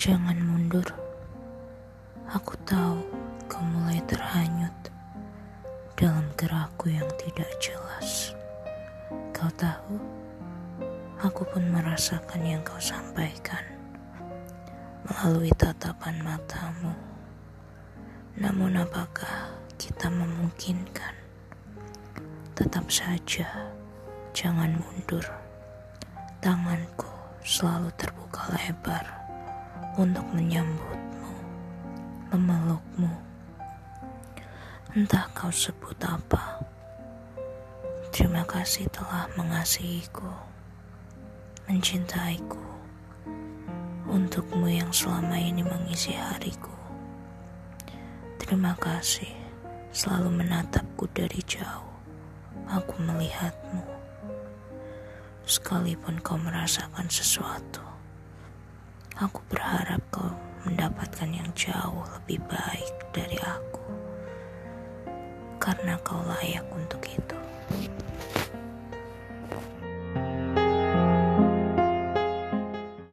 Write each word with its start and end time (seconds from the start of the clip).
Jangan 0.00 0.40
mundur. 0.40 0.88
Aku 2.32 2.56
tahu 2.64 3.04
kau 3.52 3.60
mulai 3.60 4.00
terhanyut 4.08 4.72
dalam 5.92 6.24
gerakku 6.40 6.88
yang 6.88 7.04
tidak 7.20 7.52
jelas. 7.60 8.32
Kau 9.36 9.52
tahu, 9.60 10.00
aku 11.20 11.44
pun 11.52 11.68
merasakan 11.68 12.40
yang 12.48 12.64
kau 12.64 12.80
sampaikan 12.80 13.60
melalui 15.04 15.52
tatapan 15.60 16.16
matamu. 16.24 16.96
Namun 18.40 18.80
apakah 18.80 19.52
kita 19.76 20.08
memungkinkan? 20.08 21.12
Tetap 22.56 22.88
saja, 22.88 23.68
jangan 24.32 24.80
mundur. 24.80 25.28
Tanganku 26.40 27.12
selalu 27.44 27.92
terbuka 28.00 28.48
lebar 28.56 29.19
untuk 29.98 30.26
menyambutmu, 30.30 31.32
memelukmu. 32.30 33.10
Entah 34.94 35.26
kau 35.34 35.50
sebut 35.50 35.98
apa. 36.02 36.62
Terima 38.10 38.42
kasih 38.42 38.90
telah 38.90 39.30
mengasihiku, 39.38 40.30
mencintaiku, 41.70 42.58
untukmu 44.10 44.66
yang 44.66 44.90
selama 44.90 45.38
ini 45.38 45.62
mengisi 45.62 46.10
hariku. 46.14 46.74
Terima 48.42 48.74
kasih 48.78 49.30
selalu 49.94 50.42
menatapku 50.42 51.06
dari 51.14 51.38
jauh. 51.46 51.86
Aku 52.70 52.98
melihatmu. 53.02 53.82
Sekalipun 55.46 56.18
kau 56.22 56.38
merasakan 56.38 57.06
sesuatu, 57.10 57.82
Aku 59.20 59.44
berharap 59.52 60.00
kau 60.08 60.32
mendapatkan 60.64 61.28
yang 61.28 61.52
jauh 61.52 62.08
lebih 62.16 62.40
baik 62.48 62.94
dari 63.12 63.36
aku, 63.36 63.84
karena 65.60 66.00
kau 66.00 66.24
layak 66.24 66.64
untuk 66.72 67.04
itu. 67.04 67.39